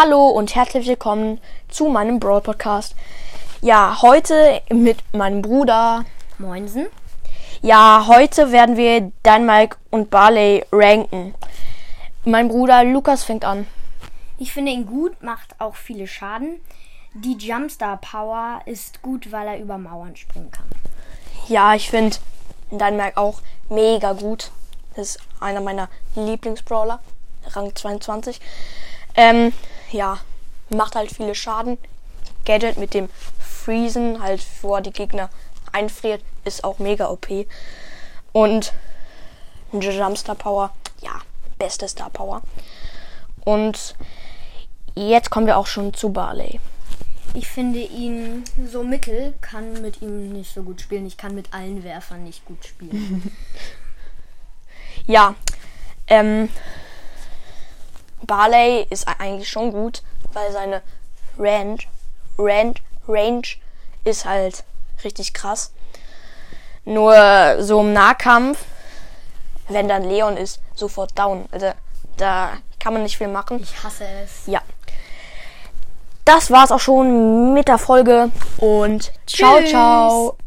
[0.00, 2.94] Hallo und herzlich willkommen zu meinem Brawl Podcast.
[3.62, 6.04] Ja, heute mit meinem Bruder.
[6.38, 6.86] Moinsen.
[7.62, 11.34] Ja, heute werden wir Dynamite und Barley ranken.
[12.24, 13.66] Mein Bruder Lukas fängt an.
[14.38, 16.60] Ich finde ihn gut, macht auch viele Schaden.
[17.14, 20.66] Die Jumpstar Power ist gut, weil er über Mauern springen kann.
[21.48, 22.18] Ja, ich finde
[22.70, 24.52] Dynamite auch mega gut.
[24.94, 27.00] Das ist einer meiner Lieblingsbrawler.
[27.48, 28.40] Rang 22.
[29.16, 29.52] Ähm,
[29.90, 30.18] ja,
[30.70, 31.78] macht halt viele Schaden.
[32.44, 35.28] Gadget mit dem Freezen, halt vor die Gegner
[35.72, 37.28] einfriert, ist auch mega OP.
[38.32, 38.72] Und
[39.72, 41.20] Jumpstar Power, ja,
[41.58, 42.42] beste Star Power.
[43.44, 43.94] Und
[44.94, 46.60] jetzt kommen wir auch schon zu Barley.
[47.34, 51.06] Ich finde ihn so mittel, kann mit ihm nicht so gut spielen.
[51.06, 53.30] Ich kann mit allen Werfern nicht gut spielen.
[55.06, 55.34] ja,
[56.06, 56.48] ähm,
[58.26, 60.82] Barley ist eigentlich schon gut, weil seine
[61.38, 61.78] Range,
[62.38, 62.74] Range,
[63.06, 63.46] Range
[64.04, 64.64] ist halt
[65.04, 65.72] richtig krass.
[66.84, 68.64] Nur so im Nahkampf,
[69.68, 71.46] wenn dann Leon ist, sofort down.
[71.52, 71.72] Also
[72.16, 73.60] da kann man nicht viel machen.
[73.62, 74.46] Ich hasse es.
[74.46, 74.62] Ja.
[76.24, 79.70] Das war's auch schon mit der Folge und ciao, Tschüss.
[79.70, 80.38] ciao.